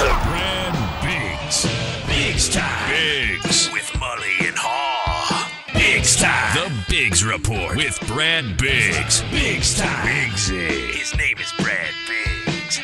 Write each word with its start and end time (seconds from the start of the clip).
Brad 0.00 1.02
Biggs. 1.02 1.66
Biggs 2.06 2.48
time. 2.48 2.88
Biggs. 2.88 3.70
With 3.70 3.84
Mully 4.00 4.48
and 4.48 4.56
Haugh. 4.56 5.74
Biggs 5.74 6.16
time. 6.16 6.54
The 6.54 6.72
Biggs 6.88 7.22
Report 7.22 7.76
with 7.76 8.00
Brad 8.06 8.56
Biggs. 8.56 9.22
Biggs 9.30 9.78
time. 9.78 10.06
Biggsy. 10.06 10.92
His 10.92 11.14
name 11.18 11.36
is 11.38 11.52
Brad 11.58 11.92
Biggs. 12.08 12.80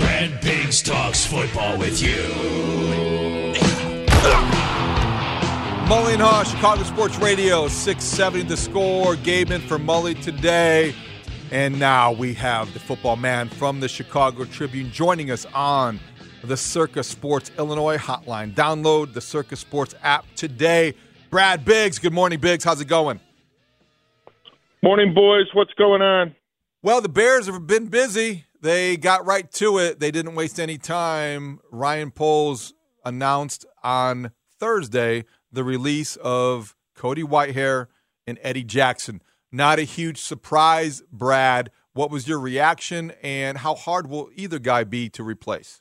Brad 0.00 0.40
Biggs 0.40 0.82
talks 0.82 1.24
football 1.24 1.78
with 1.78 2.02
you. 2.02 2.16
Mully 5.86 6.14
and 6.14 6.22
Haugh, 6.22 6.44
Chicago 6.44 6.82
Sports 6.82 7.16
Radio, 7.18 7.68
670 7.68 8.42
the 8.42 8.56
score. 8.56 9.14
Gaben 9.14 9.60
for 9.60 9.78
Mully 9.78 10.20
today. 10.20 10.96
And 11.52 11.78
now 11.78 12.10
we 12.10 12.34
have 12.34 12.72
the 12.72 12.80
football 12.80 13.14
man 13.14 13.48
from 13.50 13.78
the 13.78 13.86
Chicago 13.86 14.44
Tribune 14.46 14.90
joining 14.90 15.30
us 15.30 15.46
on 15.54 16.00
the 16.46 16.56
Circa 16.56 17.02
Sports 17.02 17.50
Illinois 17.58 17.98
hotline. 17.98 18.54
Download 18.54 19.12
the 19.12 19.20
Circa 19.20 19.56
Sports 19.56 19.94
app 20.02 20.24
today. 20.36 20.94
Brad 21.30 21.64
Biggs, 21.64 21.98
good 21.98 22.12
morning, 22.12 22.40
Biggs. 22.40 22.64
How's 22.64 22.80
it 22.80 22.86
going? 22.86 23.20
Morning, 24.82 25.12
boys. 25.12 25.46
What's 25.52 25.72
going 25.74 26.02
on? 26.02 26.36
Well, 26.82 27.00
the 27.00 27.08
Bears 27.08 27.46
have 27.46 27.66
been 27.66 27.86
busy. 27.86 28.44
They 28.60 28.96
got 28.96 29.26
right 29.26 29.50
to 29.52 29.78
it. 29.78 30.00
They 30.00 30.10
didn't 30.10 30.34
waste 30.34 30.60
any 30.60 30.78
time. 30.78 31.60
Ryan 31.70 32.10
Poles 32.10 32.74
announced 33.04 33.66
on 33.82 34.30
Thursday 34.58 35.24
the 35.50 35.64
release 35.64 36.16
of 36.16 36.76
Cody 36.94 37.22
Whitehair 37.22 37.86
and 38.26 38.38
Eddie 38.42 38.64
Jackson. 38.64 39.22
Not 39.50 39.78
a 39.78 39.82
huge 39.82 40.18
surprise, 40.20 41.02
Brad. 41.12 41.70
What 41.92 42.10
was 42.10 42.28
your 42.28 42.38
reaction, 42.38 43.12
and 43.22 43.58
how 43.58 43.74
hard 43.74 44.08
will 44.08 44.30
either 44.34 44.58
guy 44.58 44.84
be 44.84 45.08
to 45.10 45.22
replace? 45.24 45.80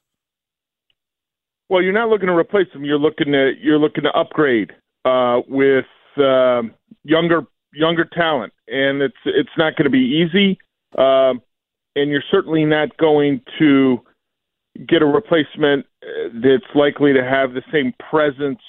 Well, 1.70 1.82
you're 1.82 1.94
not 1.94 2.10
looking 2.10 2.28
to 2.28 2.36
replace 2.36 2.68
them. 2.74 2.86
You're 2.86 3.00
looking 3.00 3.32
to 3.32 3.54
you're 3.60 3.80
looking 3.80 4.04
to 4.04 4.12
upgrade 4.12 4.72
uh, 5.04 5.42
with 5.48 5.86
uh, 6.18 6.62
younger 7.04 7.42
younger 7.74 8.06
talent, 8.06 8.54
and 8.68 9.02
it's 9.02 9.16
it's 9.26 9.50
not 9.58 9.76
going 9.76 9.86
to 9.86 9.90
be 9.90 10.26
easy. 10.28 10.58
Um, 10.98 11.42
and 11.96 12.12
you're 12.12 12.24
certainly 12.30 12.66
not 12.66 12.96
going 12.98 13.42
to 13.60 14.02
get 14.88 15.02
a 15.02 15.06
replacement 15.06 15.86
uh, 16.04 16.30
that's 16.34 16.76
likely 16.76 17.14
to 17.14 17.24
have 17.24 17.54
the 17.54 17.64
same 17.72 17.94
presence 18.10 18.60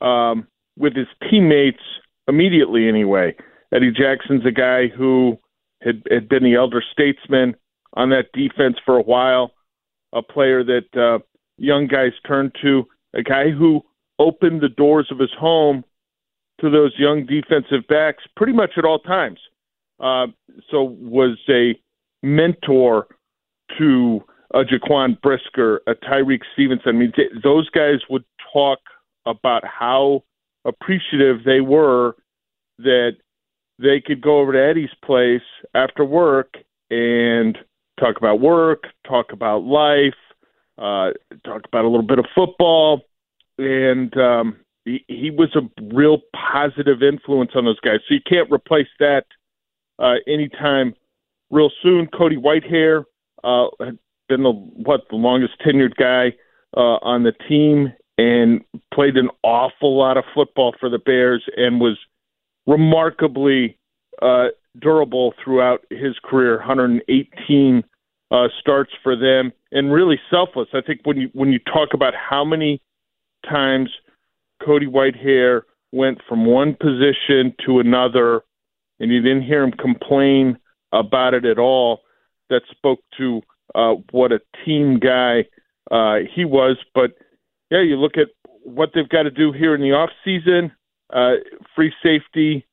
um, 0.00 0.46
with 0.76 0.94
his 0.94 1.06
teammates 1.30 1.82
immediately. 2.28 2.88
Anyway, 2.88 3.34
Eddie 3.72 3.92
Jackson's 3.92 4.44
a 4.44 4.50
guy 4.50 4.88
who 4.88 5.38
had 5.82 6.02
had 6.10 6.28
been 6.28 6.44
the 6.44 6.54
elder 6.54 6.82
statesman 6.92 7.56
on 7.94 8.10
that 8.10 8.26
defense 8.34 8.76
for 8.84 8.98
a 8.98 9.02
while, 9.02 9.52
a 10.12 10.22
player 10.22 10.62
that 10.62 10.94
uh, 10.94 11.18
young 11.58 11.86
guys 11.86 12.12
turn 12.26 12.52
to, 12.62 12.86
a 13.14 13.22
guy 13.22 13.50
who 13.50 13.82
opened 14.18 14.60
the 14.60 14.68
doors 14.68 15.08
of 15.10 15.18
his 15.18 15.32
home 15.38 15.84
to 16.60 16.70
those 16.70 16.92
young 16.98 17.26
defensive 17.26 17.86
backs 17.88 18.24
pretty 18.36 18.52
much 18.52 18.72
at 18.76 18.84
all 18.84 18.98
times. 18.98 19.38
Uh, 20.00 20.26
so 20.70 20.82
was 20.82 21.38
a 21.48 21.74
mentor 22.22 23.06
to 23.78 24.22
a 24.54 24.60
Jaquan 24.60 25.20
Brisker, 25.20 25.82
a 25.86 25.94
Tyrique 25.94 26.44
Stevenson. 26.52 26.88
I 26.88 26.92
mean, 26.92 27.12
th- 27.14 27.32
those 27.42 27.68
guys 27.70 28.00
would 28.08 28.24
talk 28.52 28.78
about 29.26 29.64
how 29.66 30.22
appreciative 30.64 31.44
they 31.44 31.60
were 31.60 32.16
that 32.78 33.12
they 33.78 34.00
could 34.00 34.20
go 34.20 34.38
over 34.40 34.52
to 34.52 34.62
Eddie's 34.62 34.94
place 35.04 35.42
after 35.74 36.04
work 36.04 36.54
and 36.90 37.58
talk 37.98 38.16
about 38.16 38.40
work, 38.40 38.84
talk 39.06 39.32
about 39.32 39.64
life, 39.64 40.14
uh, 40.78 41.10
talk 41.44 41.62
about 41.66 41.84
a 41.84 41.88
little 41.88 42.06
bit 42.06 42.18
of 42.18 42.26
football, 42.34 43.02
and 43.58 44.16
um, 44.16 44.56
he, 44.84 45.04
he 45.08 45.30
was 45.30 45.54
a 45.56 45.62
real 45.94 46.18
positive 46.34 47.02
influence 47.02 47.52
on 47.54 47.64
those 47.64 47.80
guys. 47.80 48.00
So 48.08 48.14
you 48.14 48.20
can't 48.26 48.50
replace 48.50 48.88
that 48.98 49.24
uh, 49.98 50.16
anytime 50.26 50.94
real 51.50 51.70
soon. 51.82 52.08
Cody 52.08 52.36
Whitehair 52.36 53.04
uh, 53.44 53.66
had 53.80 53.98
been 54.28 54.42
the 54.42 54.52
what 54.52 55.02
the 55.10 55.16
longest 55.16 55.54
tenured 55.64 55.94
guy 55.96 56.32
uh, 56.76 56.98
on 57.02 57.22
the 57.22 57.32
team 57.48 57.92
and 58.18 58.62
played 58.92 59.16
an 59.16 59.30
awful 59.42 59.96
lot 59.96 60.16
of 60.16 60.24
football 60.34 60.74
for 60.80 60.88
the 60.88 60.98
Bears 60.98 61.44
and 61.56 61.80
was 61.80 61.98
remarkably 62.66 63.78
uh, 64.22 64.46
durable 64.80 65.34
throughout 65.42 65.84
his 65.90 66.16
career. 66.24 66.56
118 66.58 67.84
uh, 68.30 68.48
starts 68.60 68.92
for 69.02 69.16
them, 69.16 69.52
and 69.72 69.92
really 69.92 70.18
selfless. 70.30 70.68
I 70.74 70.80
think 70.80 71.00
when 71.04 71.16
you 71.16 71.30
when 71.32 71.52
you 71.52 71.58
talk 71.60 71.94
about 71.94 72.14
how 72.14 72.44
many 72.44 72.82
times 73.48 73.90
Cody 74.64 74.86
Whitehair 74.86 75.62
went 75.92 76.18
from 76.28 76.44
one 76.44 76.74
position 76.74 77.54
to 77.64 77.78
another, 77.78 78.42
and 78.98 79.10
you 79.12 79.20
didn't 79.20 79.42
hear 79.42 79.62
him 79.62 79.72
complain 79.72 80.58
about 80.92 81.34
it 81.34 81.44
at 81.44 81.58
all. 81.58 82.00
That 82.48 82.62
spoke 82.70 83.00
to 83.18 83.42
uh, 83.74 83.94
what 84.12 84.32
a 84.32 84.40
team 84.64 84.98
guy 84.98 85.46
uh, 85.90 86.18
he 86.34 86.44
was. 86.44 86.76
But 86.94 87.12
yeah, 87.70 87.82
you 87.82 87.96
look 87.96 88.16
at 88.16 88.28
what 88.62 88.90
they've 88.94 89.08
got 89.08 89.24
to 89.24 89.30
do 89.30 89.52
here 89.52 89.74
in 89.74 89.80
the 89.80 89.92
off 89.92 90.10
season. 90.24 90.72
Uh, 91.12 91.34
free 91.74 91.92
safety, 92.02 92.66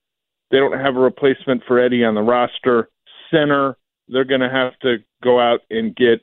they 0.52 0.58
don't 0.58 0.80
have 0.80 0.96
a 0.96 1.00
replacement 1.00 1.64
for 1.68 1.80
Eddie 1.80 2.03
on 2.03 2.16
the 2.16 2.22
roster. 2.22 2.90
Center, 3.31 3.78
they're 4.08 4.25
going 4.25 4.41
to 4.41 4.50
have 4.50 4.78
to 4.80 4.97
go 5.24 5.40
out 5.40 5.62
and 5.69 5.96
get 5.96 6.22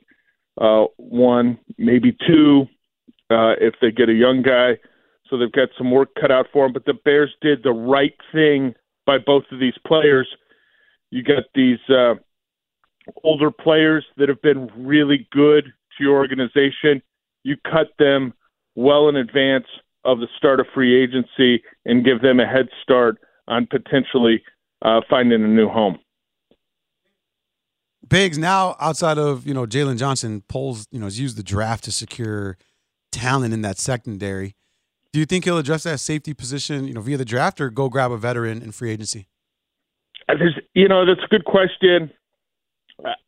uh, 0.59 0.85
one, 0.97 1.57
maybe 1.77 2.15
two, 2.27 2.65
uh, 3.29 3.53
if 3.59 3.75
they 3.81 3.91
get 3.91 4.09
a 4.09 4.13
young 4.13 4.41
guy. 4.41 4.77
So 5.29 5.37
they've 5.37 5.51
got 5.51 5.69
some 5.77 5.91
work 5.91 6.09
cut 6.19 6.31
out 6.31 6.47
for 6.51 6.65
them. 6.65 6.73
But 6.73 6.85
the 6.85 6.93
Bears 6.93 7.33
did 7.41 7.63
the 7.63 7.71
right 7.71 8.13
thing 8.33 8.73
by 9.05 9.17
both 9.17 9.43
of 9.51 9.59
these 9.59 9.77
players. 9.87 10.27
You 11.09 11.23
got 11.23 11.43
these 11.55 11.79
uh, 11.89 12.15
older 13.23 13.51
players 13.51 14.05
that 14.17 14.29
have 14.29 14.41
been 14.41 14.69
really 14.77 15.27
good 15.31 15.65
to 15.65 16.03
your 16.03 16.17
organization. 16.17 17.01
You 17.43 17.55
cut 17.63 17.87
them 17.97 18.33
well 18.75 19.09
in 19.09 19.15
advance 19.15 19.65
of 20.03 20.19
the 20.19 20.27
start 20.37 20.59
of 20.59 20.65
free 20.73 21.01
agency 21.01 21.63
and 21.85 22.05
give 22.05 22.21
them 22.21 22.39
a 22.39 22.45
head 22.45 22.67
start 22.83 23.17
on 23.47 23.67
potentially 23.67 24.43
uh, 24.81 25.01
finding 25.09 25.43
a 25.43 25.47
new 25.47 25.69
home. 25.69 25.99
Biggs 28.11 28.37
now 28.37 28.75
outside 28.81 29.17
of 29.17 29.47
you 29.47 29.53
know 29.53 29.65
Jaylon 29.65 29.97
Johnson, 29.97 30.41
Poles 30.49 30.85
you 30.91 30.99
know 30.99 31.05
has 31.05 31.17
used 31.17 31.37
the 31.37 31.43
draft 31.43 31.85
to 31.85 31.93
secure 31.93 32.57
talent 33.13 33.53
in 33.53 33.61
that 33.61 33.77
secondary. 33.77 34.57
Do 35.13 35.19
you 35.19 35.25
think 35.25 35.45
he'll 35.45 35.57
address 35.57 35.83
that 35.83 35.99
safety 36.01 36.33
position 36.33 36.87
you 36.87 36.93
know 36.93 36.99
via 36.99 37.15
the 37.15 37.23
draft 37.23 37.61
or 37.61 37.69
go 37.69 37.87
grab 37.87 38.11
a 38.11 38.17
veteran 38.17 38.61
in 38.61 38.73
free 38.73 38.91
agency? 38.91 39.27
Uh, 40.27 40.35
there's, 40.37 40.59
you 40.73 40.89
know, 40.89 41.05
that's 41.05 41.23
a 41.23 41.27
good 41.27 41.45
question. 41.45 42.11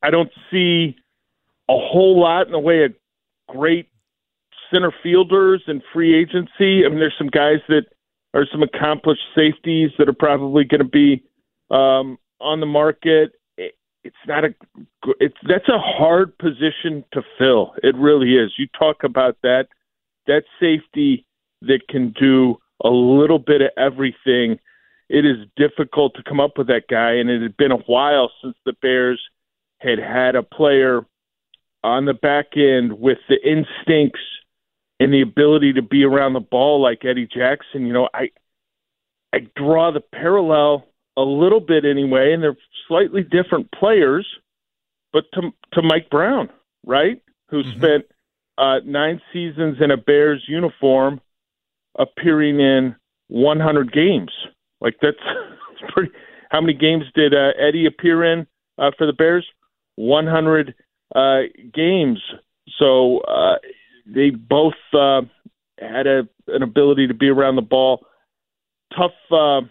I 0.03 0.09
don't 0.09 0.29
see 0.51 0.97
a 1.69 1.77
whole 1.77 2.19
lot 2.19 2.45
in 2.45 2.51
the 2.51 2.59
way 2.59 2.83
of 2.83 2.93
great 3.47 3.87
center 4.69 4.93
fielders 5.01 5.63
and 5.65 5.81
free 5.93 6.13
agency. 6.13 6.85
I 6.85 6.89
mean, 6.89 6.99
there's 6.99 7.15
some 7.17 7.27
guys 7.27 7.59
that 7.69 7.85
are 8.33 8.45
some 8.51 8.63
accomplished 8.63 9.23
safeties 9.33 9.91
that 9.97 10.09
are 10.09 10.13
probably 10.13 10.65
going 10.65 10.79
to 10.79 10.89
be 10.89 11.23
um, 11.71 12.17
on 12.41 12.59
the 12.59 12.65
market. 12.65 13.31
It's 14.03 14.15
not 14.27 14.43
a 14.43 14.53
it's 15.19 15.37
that's 15.47 15.69
a 15.69 15.79
hard 15.79 16.37
position 16.37 17.03
to 17.13 17.21
fill. 17.37 17.73
It 17.83 17.95
really 17.95 18.35
is. 18.35 18.53
You 18.57 18.67
talk 18.77 19.03
about 19.03 19.37
that 19.43 19.67
that 20.27 20.43
safety 20.59 21.25
that 21.61 21.87
can 21.89 22.13
do 22.19 22.57
a 22.83 22.89
little 22.89 23.39
bit 23.39 23.61
of 23.61 23.69
everything. 23.77 24.59
It 25.09 25.25
is 25.25 25.47
difficult 25.55 26.15
to 26.15 26.23
come 26.23 26.39
up 26.39 26.57
with 26.57 26.67
that 26.67 26.87
guy, 26.89 27.13
and 27.13 27.29
it 27.29 27.41
had 27.41 27.57
been 27.57 27.71
a 27.71 27.77
while 27.77 28.31
since 28.41 28.55
the 28.65 28.73
Bears 28.81 29.21
had 29.79 29.99
had 29.99 30.35
a 30.35 30.43
player 30.43 31.05
on 31.83 32.05
the 32.05 32.13
back 32.13 32.55
end 32.55 32.99
with 32.99 33.19
the 33.27 33.37
instincts 33.45 34.21
and 34.99 35.13
the 35.13 35.21
ability 35.21 35.73
to 35.73 35.81
be 35.81 36.03
around 36.03 36.33
the 36.33 36.39
ball 36.39 36.81
like 36.81 37.03
Eddie 37.03 37.27
Jackson. 37.27 37.85
You 37.85 37.93
know, 37.93 38.09
I 38.13 38.31
I 39.33 39.39
draw 39.55 39.91
the 39.91 40.01
parallel 40.01 40.87
a 41.17 41.21
little 41.21 41.59
bit 41.59 41.85
anyway, 41.85 42.33
and 42.33 42.41
they're 42.41 42.57
slightly 42.87 43.23
different 43.23 43.71
players, 43.71 44.27
but 45.11 45.25
to 45.33 45.51
to 45.73 45.81
Mike 45.81 46.09
Brown, 46.09 46.49
right? 46.85 47.21
Who 47.49 47.63
mm-hmm. 47.63 47.77
spent 47.77 48.05
uh, 48.57 48.79
nine 48.85 49.21
seasons 49.31 49.77
in 49.81 49.91
a 49.91 49.97
Bears 49.97 50.43
uniform, 50.47 51.21
appearing 51.97 52.59
in 52.59 52.95
100 53.27 53.91
games. 53.91 54.31
Like 54.81 54.95
that's, 55.01 55.17
that's 55.79 55.93
pretty. 55.93 56.11
How 56.49 56.61
many 56.61 56.73
games 56.73 57.05
did 57.15 57.33
uh, 57.33 57.51
Eddie 57.59 57.87
appear 57.87 58.23
in 58.23 58.45
uh, 58.77 58.91
for 58.97 59.07
the 59.07 59.13
Bears? 59.13 59.47
100 59.95 60.75
uh, 61.15 61.39
games. 61.73 62.19
So 62.77 63.19
uh, 63.19 63.55
they 64.05 64.29
both 64.29 64.73
uh, 64.93 65.21
had 65.79 66.07
a, 66.07 66.27
an 66.47 66.61
ability 66.61 67.07
to 67.07 67.13
be 67.13 67.29
around 67.29 67.55
the 67.55 67.61
ball. 67.63 68.05
Tough, 68.95 69.11
uh, 69.31 69.61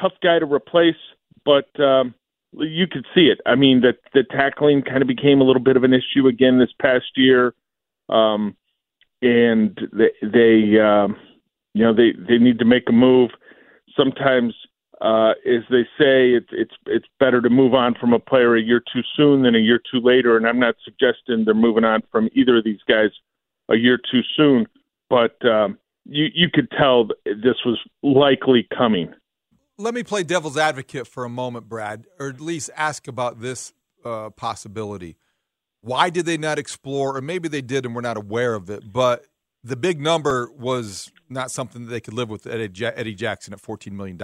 tough 0.00 0.14
guy 0.22 0.38
to 0.38 0.46
replace, 0.46 0.96
but 1.44 1.68
um, 1.80 2.14
you 2.52 2.86
could 2.86 3.06
see 3.14 3.26
it. 3.28 3.38
I 3.46 3.54
mean, 3.54 3.80
the 3.80 3.94
the 4.14 4.24
tackling 4.24 4.82
kind 4.82 5.02
of 5.02 5.08
became 5.08 5.40
a 5.40 5.44
little 5.44 5.62
bit 5.62 5.76
of 5.76 5.84
an 5.84 5.92
issue 5.92 6.26
again 6.26 6.58
this 6.58 6.72
past 6.80 7.06
year, 7.16 7.54
um, 8.08 8.56
and 9.22 9.78
they, 9.92 10.10
they 10.22 10.80
um, 10.80 11.16
you 11.78 11.84
know, 11.84 11.94
they 11.94 12.12
they 12.28 12.38
need 12.38 12.58
to 12.58 12.64
make 12.64 12.88
a 12.88 12.92
move. 12.92 13.30
Sometimes, 13.96 14.54
uh, 15.00 15.30
as 15.46 15.62
they 15.70 15.84
say, 15.98 16.32
it's 16.32 16.48
it's 16.50 16.74
it's 16.86 17.06
better 17.20 17.40
to 17.40 17.48
move 17.50 17.72
on 17.72 17.94
from 17.94 18.12
a 18.12 18.18
player 18.18 18.56
a 18.56 18.60
year 18.60 18.82
too 18.92 19.02
soon 19.16 19.42
than 19.42 19.54
a 19.54 19.60
year 19.60 19.78
too 19.78 20.00
later. 20.00 20.36
And 20.36 20.46
I'm 20.46 20.58
not 20.58 20.74
suggesting 20.84 21.44
they're 21.44 21.54
moving 21.54 21.84
on 21.84 22.02
from 22.10 22.28
either 22.34 22.58
of 22.58 22.64
these 22.64 22.80
guys 22.88 23.10
a 23.68 23.76
year 23.76 23.96
too 24.10 24.22
soon, 24.36 24.66
but 25.08 25.36
um, 25.46 25.78
you 26.04 26.26
you 26.34 26.48
could 26.52 26.68
tell 26.70 27.06
this 27.24 27.64
was 27.64 27.78
likely 28.02 28.66
coming. 28.76 29.14
Let 29.80 29.94
me 29.94 30.02
play 30.02 30.24
devil's 30.24 30.58
advocate 30.58 31.06
for 31.06 31.24
a 31.24 31.28
moment, 31.28 31.68
Brad, 31.68 32.06
or 32.18 32.28
at 32.28 32.40
least 32.40 32.68
ask 32.76 33.06
about 33.06 33.40
this 33.40 33.72
uh, 34.04 34.30
possibility. 34.30 35.16
Why 35.82 36.10
did 36.10 36.26
they 36.26 36.36
not 36.36 36.58
explore, 36.58 37.16
or 37.16 37.20
maybe 37.20 37.48
they 37.48 37.62
did 37.62 37.86
and 37.86 37.94
we're 37.94 38.00
not 38.00 38.16
aware 38.16 38.54
of 38.54 38.68
it, 38.70 38.92
but 38.92 39.26
the 39.62 39.76
big 39.76 40.00
number 40.00 40.50
was 40.50 41.12
not 41.28 41.52
something 41.52 41.84
that 41.84 41.90
they 41.92 42.00
could 42.00 42.14
live 42.14 42.28
with 42.28 42.44
Eddie 42.44 43.14
Jackson 43.14 43.52
at 43.52 43.62
$14 43.62 43.92
million. 43.92 44.18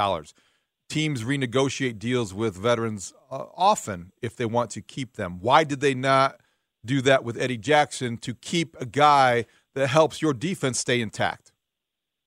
Teams 0.88 1.22
renegotiate 1.22 2.00
deals 2.00 2.34
with 2.34 2.56
veterans 2.56 3.12
uh, 3.30 3.44
often 3.56 4.10
if 4.20 4.34
they 4.34 4.46
want 4.46 4.70
to 4.70 4.80
keep 4.80 5.14
them. 5.14 5.38
Why 5.40 5.62
did 5.62 5.80
they 5.80 5.94
not 5.94 6.40
do 6.84 7.00
that 7.02 7.22
with 7.22 7.40
Eddie 7.40 7.58
Jackson 7.58 8.16
to 8.18 8.34
keep 8.34 8.76
a 8.80 8.86
guy 8.86 9.46
that 9.74 9.86
helps 9.86 10.20
your 10.20 10.34
defense 10.34 10.80
stay 10.80 11.00
intact? 11.00 11.52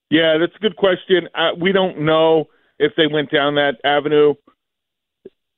Yeah, 0.09 0.37
that's 0.37 0.55
a 0.55 0.59
good 0.59 0.77
question. 0.77 1.27
We 1.59 1.73
don't 1.73 1.99
know 1.99 2.47
if 2.79 2.93
they 2.95 3.07
went 3.07 3.31
down 3.31 3.55
that 3.55 3.75
avenue. 3.83 4.33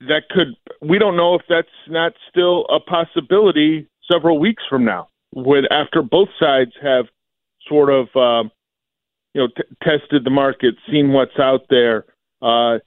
That 0.01 0.24
could 0.30 0.56
we 0.81 0.98
don't 0.98 1.18
know 1.18 1.36
if 1.36 1.42
that's 1.50 1.68
not 1.89 2.13
still 2.30 2.66
a 2.69 2.80
possibility 2.80 3.89
several 4.10 4.39
weeks 4.39 4.63
from 4.69 4.86
now, 4.86 5.10
when 5.31 5.63
after 5.71 6.01
both 6.01 6.30
sides 6.39 6.71
have 6.81 7.06
sort 7.68 7.89
of 7.89 8.07
um, 8.16 8.51
you 9.33 9.42
know 9.42 9.48
t- 9.48 9.75
tested 9.83 10.24
the 10.24 10.30
market, 10.30 10.75
seen 10.89 11.12
what's 11.12 11.38
out 11.38 11.66
there, 11.69 12.06
uh, 12.42 12.80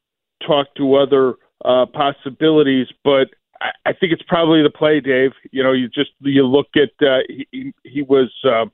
talked 0.47 0.77
to 0.77 0.95
other 0.97 1.35
uh, 1.65 1.87
possibilities. 1.87 2.87
But 3.05 3.29
I, 3.61 3.71
I 3.87 3.93
think 3.93 4.13
it's 4.13 4.25
probably 4.27 4.63
the 4.63 4.71
play, 4.71 5.01
Dave. 5.01 5.33
You 5.51 5.63
know, 5.63 5.73
you 5.73 5.89
just 5.89 6.11
you 6.21 6.47
look 6.47 6.69
at 6.77 7.07
uh, 7.07 7.19
he, 7.29 7.73
he 7.85 8.03
was 8.03 8.33
uh, 8.45 8.67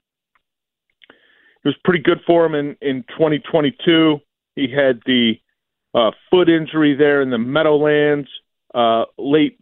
he 1.62 1.68
was 1.68 1.76
pretty 1.84 2.02
good 2.02 2.20
for 2.26 2.46
him 2.46 2.54
in 2.54 2.76
in 2.80 3.02
2022. 3.08 4.18
He 4.56 4.62
had 4.62 5.00
the 5.06 5.34
uh, 5.98 6.12
foot 6.30 6.48
injury 6.48 6.94
there 6.94 7.20
in 7.20 7.30
the 7.30 7.38
Meadowlands 7.38 8.28
uh, 8.74 9.04
late 9.18 9.58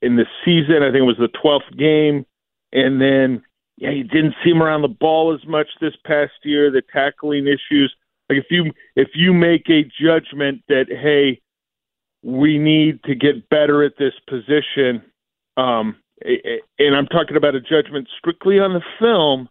in 0.00 0.16
the 0.16 0.26
season. 0.44 0.82
I 0.82 0.90
think 0.90 1.02
it 1.02 1.02
was 1.02 1.18
the 1.18 1.28
12th 1.44 1.76
game. 1.78 2.24
And 2.72 3.00
then, 3.00 3.42
yeah, 3.76 3.90
you 3.90 4.04
didn't 4.04 4.34
see 4.42 4.50
him 4.50 4.62
around 4.62 4.82
the 4.82 4.88
ball 4.88 5.34
as 5.34 5.46
much 5.46 5.68
this 5.80 5.94
past 6.04 6.32
year. 6.42 6.70
The 6.70 6.82
tackling 6.92 7.46
issues. 7.46 7.94
Like 8.28 8.38
if 8.38 8.46
you 8.50 8.72
if 8.96 9.08
you 9.14 9.34
make 9.34 9.68
a 9.68 9.84
judgment 10.00 10.62
that 10.68 10.86
hey, 10.88 11.40
we 12.22 12.58
need 12.58 13.02
to 13.04 13.14
get 13.14 13.50
better 13.50 13.84
at 13.84 13.98
this 13.98 14.14
position, 14.26 15.02
um, 15.58 15.96
and 16.22 16.96
I'm 16.96 17.06
talking 17.06 17.36
about 17.36 17.54
a 17.54 17.60
judgment 17.60 18.08
strictly 18.18 18.58
on 18.58 18.72
the 18.72 18.80
film. 18.98 19.48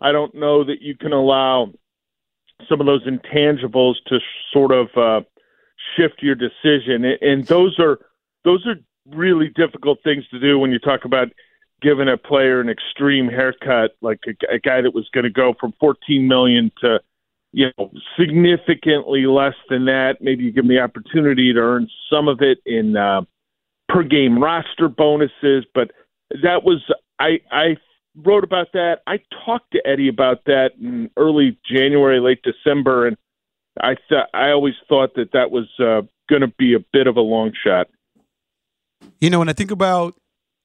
I 0.00 0.12
don't 0.12 0.34
know 0.34 0.64
that 0.64 0.80
you 0.80 0.96
can 0.96 1.12
allow 1.12 1.70
some 2.66 2.80
of 2.80 2.86
those 2.86 3.06
intangibles 3.06 3.96
to 4.06 4.18
sort 4.52 4.72
of 4.72 4.88
uh, 4.96 5.20
shift 5.96 6.22
your 6.22 6.34
decision. 6.34 7.04
And 7.20 7.46
those 7.46 7.78
are 7.78 7.98
those 8.44 8.66
are 8.66 8.76
really 9.14 9.48
difficult 9.54 9.98
things 10.02 10.26
to 10.28 10.38
do 10.38 10.58
when 10.58 10.70
you 10.70 10.78
talk 10.78 11.04
about 11.04 11.28
giving 11.80 12.08
a 12.08 12.16
player 12.16 12.60
an 12.60 12.68
extreme 12.68 13.28
haircut, 13.28 13.92
like 14.00 14.20
a, 14.26 14.54
a 14.54 14.58
guy 14.58 14.80
that 14.80 14.94
was 14.94 15.08
going 15.12 15.24
to 15.24 15.30
go 15.30 15.54
from 15.60 15.72
14 15.80 16.26
million 16.26 16.72
to 16.80 17.00
you 17.52 17.70
know 17.78 17.90
significantly 18.18 19.26
less 19.26 19.54
than 19.70 19.86
that. 19.86 20.16
Maybe 20.20 20.44
you 20.44 20.52
give 20.52 20.64
him 20.64 20.68
the 20.68 20.80
opportunity 20.80 21.52
to 21.52 21.60
earn 21.60 21.88
some 22.10 22.28
of 22.28 22.40
it 22.42 22.58
in 22.66 22.96
uh, 22.96 23.22
per 23.88 24.02
game 24.02 24.38
roster 24.42 24.88
bonuses, 24.88 25.64
but 25.74 25.90
that 26.42 26.62
was 26.64 26.82
I 27.18 27.40
I 27.50 27.76
wrote 28.16 28.44
about 28.44 28.72
that. 28.72 28.98
I 29.06 29.20
talked 29.44 29.72
to 29.72 29.86
Eddie 29.86 30.08
about 30.08 30.44
that 30.46 30.72
in 30.80 31.10
early 31.16 31.58
January, 31.70 32.20
late 32.20 32.42
December, 32.42 33.06
and 33.06 33.16
I 33.80 33.94
th- 34.08 34.28
I 34.34 34.50
always 34.50 34.74
thought 34.88 35.14
that 35.14 35.32
that 35.32 35.50
was 35.50 35.68
uh, 35.78 36.02
going 36.28 36.42
to 36.42 36.52
be 36.58 36.74
a 36.74 36.80
bit 36.92 37.06
of 37.06 37.16
a 37.16 37.20
long 37.20 37.52
shot. 37.64 37.88
You 39.20 39.30
know, 39.30 39.38
when 39.38 39.48
I 39.48 39.52
think 39.52 39.70
about 39.70 40.14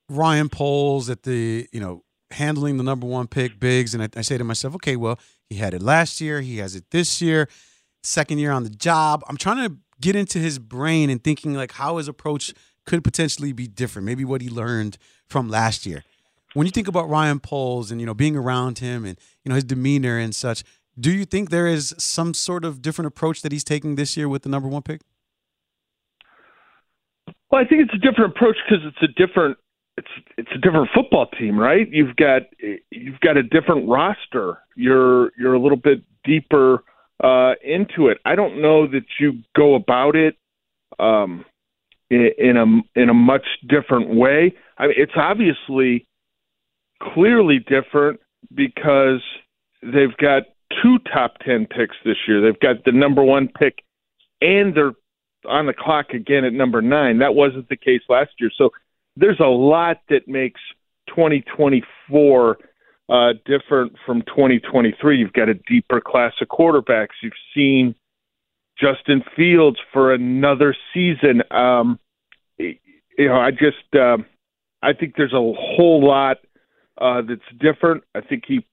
Ryan 0.09 0.49
Poles 0.49 1.09
at 1.09 1.23
the 1.23 1.67
you 1.71 1.79
know 1.79 2.03
handling 2.31 2.77
the 2.77 2.83
number 2.83 3.07
one 3.07 3.27
pick, 3.27 3.59
Biggs, 3.59 3.93
and 3.93 4.03
I, 4.03 4.09
I 4.15 4.21
say 4.21 4.37
to 4.37 4.43
myself, 4.43 4.75
okay, 4.75 4.95
well, 4.95 5.19
he 5.49 5.55
had 5.57 5.73
it 5.73 5.81
last 5.81 6.19
year, 6.19 6.41
he 6.41 6.57
has 6.57 6.75
it 6.75 6.85
this 6.91 7.21
year, 7.21 7.47
second 8.01 8.39
year 8.39 8.51
on 8.51 8.63
the 8.63 8.69
job. 8.69 9.23
I'm 9.27 9.37
trying 9.37 9.69
to 9.69 9.77
get 10.01 10.15
into 10.15 10.39
his 10.39 10.59
brain 10.59 11.09
and 11.09 11.23
thinking 11.23 11.53
like 11.53 11.73
how 11.73 11.97
his 11.97 12.07
approach 12.07 12.53
could 12.85 13.03
potentially 13.03 13.53
be 13.53 13.67
different. 13.67 14.05
Maybe 14.05 14.25
what 14.25 14.41
he 14.41 14.49
learned 14.49 14.97
from 15.27 15.49
last 15.49 15.85
year. 15.85 16.03
When 16.53 16.67
you 16.67 16.71
think 16.71 16.87
about 16.87 17.09
Ryan 17.09 17.39
Poles 17.39 17.91
and 17.91 17.99
you 17.99 18.05
know 18.05 18.13
being 18.13 18.35
around 18.35 18.79
him 18.79 19.05
and 19.05 19.17
you 19.43 19.49
know 19.49 19.55
his 19.55 19.63
demeanor 19.63 20.17
and 20.17 20.35
such, 20.35 20.63
do 20.99 21.11
you 21.11 21.25
think 21.25 21.49
there 21.49 21.67
is 21.67 21.93
some 21.97 22.33
sort 22.33 22.65
of 22.65 22.81
different 22.81 23.07
approach 23.07 23.41
that 23.41 23.51
he's 23.51 23.63
taking 23.63 23.95
this 23.95 24.15
year 24.15 24.29
with 24.29 24.43
the 24.43 24.49
number 24.49 24.67
one 24.67 24.81
pick? 24.81 25.01
Well, 27.49 27.61
I 27.61 27.67
think 27.67 27.81
it's 27.83 27.93
a 27.93 27.97
different 27.97 28.35
approach 28.35 28.57
because 28.67 28.83
it's 28.85 29.01
a 29.01 29.25
different 29.27 29.57
it's 29.97 30.07
it's 30.37 30.49
a 30.55 30.57
different 30.57 30.89
football 30.93 31.27
team, 31.27 31.59
right? 31.59 31.87
You've 31.91 32.15
got 32.15 32.43
you've 32.89 33.19
got 33.19 33.37
a 33.37 33.43
different 33.43 33.87
roster. 33.87 34.57
You're 34.75 35.31
you're 35.37 35.53
a 35.53 35.59
little 35.59 35.77
bit 35.77 36.03
deeper 36.23 36.83
uh, 37.23 37.53
into 37.63 38.07
it. 38.07 38.17
I 38.25 38.35
don't 38.35 38.61
know 38.61 38.87
that 38.87 39.05
you 39.19 39.39
go 39.55 39.75
about 39.75 40.15
it 40.15 40.35
um, 40.99 41.45
in, 42.09 42.29
in 42.37 42.57
a 42.57 42.99
in 42.99 43.09
a 43.09 43.13
much 43.13 43.45
different 43.67 44.15
way. 44.15 44.55
I 44.77 44.87
mean, 44.87 44.95
it's 44.97 45.13
obviously 45.15 46.07
clearly 47.13 47.59
different 47.59 48.19
because 48.53 49.21
they've 49.81 50.15
got 50.17 50.43
two 50.81 50.99
top 51.13 51.37
10 51.45 51.67
picks 51.67 51.95
this 52.05 52.17
year. 52.27 52.41
They've 52.41 52.59
got 52.59 52.83
the 52.85 52.91
number 52.91 53.23
one 53.23 53.47
pick 53.47 53.83
and 54.41 54.75
they're 54.75 54.93
on 55.45 55.65
the 55.65 55.73
clock 55.73 56.11
again 56.11 56.45
at 56.45 56.53
number 56.53 56.81
nine. 56.81 57.19
That 57.19 57.35
wasn't 57.35 57.69
the 57.69 57.77
case 57.77 58.01
last 58.09 58.31
year. 58.39 58.49
So 58.57 58.71
there's 59.15 59.39
a 59.39 59.47
lot 59.47 59.97
that 60.09 60.27
makes 60.27 60.61
2024 61.07 62.57
uh, 63.09 63.33
different 63.45 63.93
from 64.05 64.21
2023. 64.21 65.17
You've 65.17 65.33
got 65.33 65.49
a 65.49 65.53
deeper 65.53 66.01
class 66.01 66.33
of 66.41 66.47
quarterbacks. 66.47 67.19
You've 67.21 67.33
seen 67.53 67.95
Justin 68.79 69.23
Fields 69.35 69.77
for 69.91 70.13
another 70.13 70.75
season. 70.93 71.43
Um, 71.51 71.99
you 72.57 72.77
know, 73.27 73.35
I 73.35 73.51
just 73.51 73.95
uh, 73.95 74.17
I 74.81 74.93
think 74.93 75.15
there's 75.15 75.33
a 75.33 75.37
whole 75.37 76.05
lot 76.05 76.37
uh, 76.99 77.21
that's 77.27 77.41
different. 77.59 78.03
I 78.15 78.21
think 78.21 78.43
he 78.47 78.65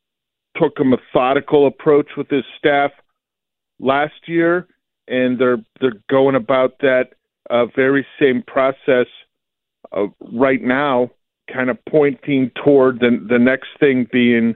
took 0.56 0.78
a 0.80 0.84
methodical 0.84 1.66
approach 1.66 2.08
with 2.16 2.28
his 2.28 2.44
staff 2.58 2.90
last 3.78 4.26
year, 4.26 4.66
and 5.08 5.38
they're 5.38 5.58
they're 5.80 6.02
going 6.08 6.34
about 6.34 6.78
that 6.80 7.10
uh, 7.48 7.66
very 7.74 8.06
same 8.20 8.42
process 8.46 9.06
uh, 9.92 10.06
right 10.32 10.62
now, 10.62 11.10
kind 11.52 11.70
of 11.70 11.78
pointing 11.88 12.50
toward 12.64 13.00
the 13.00 13.24
the 13.28 13.38
next 13.38 13.68
thing 13.78 14.06
being 14.12 14.54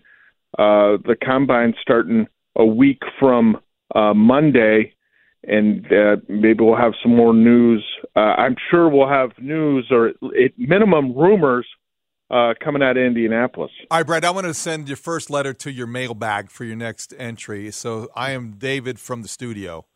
uh, 0.59 0.99
the 1.05 1.17
combine 1.23 1.75
starting 1.81 2.27
a 2.57 2.65
week 2.65 3.03
from 3.19 3.59
uh, 3.95 4.15
Monday, 4.15 4.93
and 5.45 5.87
uh, 5.93 6.17
maybe 6.29 6.63
we'll 6.63 6.77
have 6.77 6.95
some 7.03 7.15
more 7.15 7.35
news. 7.35 7.85
Uh, 8.15 8.35
I'm 8.39 8.57
sure 8.71 8.89
we'll 8.89 9.09
have 9.09 9.31
news 9.39 9.89
or 9.91 10.09
at 10.09 10.53
minimum 10.57 11.17
rumors 11.17 11.67
uh, 12.31 12.55
coming 12.63 12.83
out 12.83 12.97
of 12.97 13.03
Indianapolis. 13.03 13.71
All 13.91 13.99
right, 13.99 14.07
Brad, 14.07 14.25
I 14.25 14.31
want 14.31 14.47
to 14.47 14.55
send 14.55 14.89
your 14.89 14.97
first 14.97 15.31
letter 15.31 15.53
to 15.55 15.71
your 15.71 15.87
mailbag 15.87 16.51
for 16.51 16.65
your 16.65 16.77
next 16.77 17.15
entry. 17.19 17.71
So 17.71 18.09
I 18.15 18.33
am 18.33 18.53
David 18.53 18.99
from 18.99 19.23
the 19.23 19.29
studio. 19.29 19.87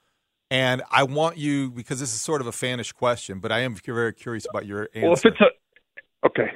And 0.51 0.83
I 0.91 1.03
want 1.03 1.37
you, 1.37 1.71
because 1.71 2.01
this 2.01 2.15
is 2.15 2.21
sort 2.21 2.41
of 2.41 2.47
a 2.47 2.53
fanish 2.53 2.95
question, 2.95 3.39
but 3.39 3.53
I 3.53 3.61
am 3.61 3.75
very 3.75 4.15
curious 4.15 4.47
about 4.49 4.65
your 4.65 4.89
answer. 4.95 5.07
Well, 5.07 5.13
if 5.13 5.25
it's 5.27 5.41
a, 5.43 6.27
okay, 6.27 6.51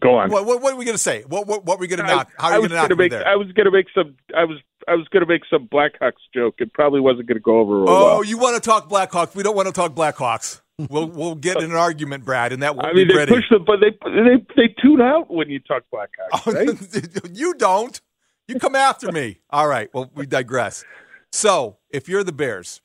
Go 0.00 0.16
on. 0.16 0.30
What, 0.30 0.46
what, 0.46 0.62
what 0.62 0.72
are 0.72 0.76
we 0.76 0.84
going 0.84 0.94
to 0.94 1.02
say? 1.02 1.22
What, 1.26 1.46
what, 1.46 1.64
what 1.64 1.76
are 1.76 1.80
we 1.80 1.86
going 1.86 2.00
to 2.00 2.06
knock? 2.06 2.30
How 2.38 2.48
are 2.48 2.52
you 2.54 2.58
going 2.58 2.70
to 2.70 2.76
knock 2.76 2.96
make, 2.96 3.10
there? 3.10 3.26
I 3.26 3.36
was 3.36 3.50
going 3.52 3.64
to 3.66 3.70
make 3.70 3.86
some. 3.94 4.16
I 4.36 4.44
was. 4.44 4.58
I 4.86 4.94
was 4.94 5.06
going 5.08 5.22
to 5.22 5.26
make 5.26 5.42
some 5.50 5.68
Blackhawks 5.68 6.12
joke. 6.34 6.56
It 6.58 6.72
probably 6.72 7.00
wasn't 7.00 7.26
going 7.26 7.36
to 7.36 7.42
go 7.42 7.58
over 7.58 7.82
Oh, 7.82 7.84
well. 7.86 8.24
you 8.24 8.38
want 8.38 8.54
to 8.54 8.66
talk 8.66 8.88
Blackhawks? 8.88 9.34
We 9.34 9.42
don't 9.42 9.56
want 9.56 9.66
to 9.68 9.72
talk 9.72 9.94
Blackhawks. 9.94 10.62
We'll 10.78 11.08
we'll 11.08 11.34
get 11.34 11.56
in 11.58 11.70
an 11.72 11.76
argument, 11.76 12.24
Brad, 12.24 12.52
and 12.52 12.62
that 12.62 12.76
will 12.76 12.86
I 12.86 12.92
mean, 12.92 13.08
be 13.08 13.12
they 13.12 13.18
ready. 13.18 13.32
push 13.34 13.48
them, 13.50 13.64
but 13.66 13.80
they 13.80 13.90
they 14.10 14.44
they 14.56 14.74
tune 14.80 15.00
out 15.00 15.28
when 15.28 15.50
you 15.50 15.58
talk 15.60 15.82
Blackhawks, 15.92 16.42
Oh, 16.46 16.52
right? 16.52 17.30
you 17.36 17.54
don't. 17.54 18.00
You 18.46 18.58
come 18.60 18.76
after 18.76 19.10
me. 19.10 19.40
All 19.50 19.66
right. 19.66 19.90
Well, 19.92 20.10
we 20.14 20.24
digress. 20.24 20.84
So, 21.32 21.78
if 21.90 22.08
you're 22.08 22.22
the 22.24 22.32
Bears, 22.32 22.80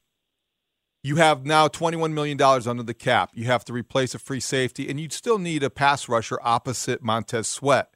you 1.03 1.15
have 1.17 1.45
now 1.45 1.67
$21 1.69 2.11
million 2.11 2.41
under 2.41 2.83
the 2.83 2.93
cap. 2.93 3.29
You 3.33 3.45
have 3.45 3.63
to 3.65 3.73
replace 3.73 4.13
a 4.13 4.19
free 4.19 4.41
safety, 4.41 4.89
and 4.89 4.99
you'd 4.99 5.13
still 5.13 5.37
need 5.39 5.63
a 5.63 5.69
pass 5.69 6.09
rusher 6.09 6.37
opposite 6.41 7.01
Montez 7.01 7.47
Sweat. 7.47 7.93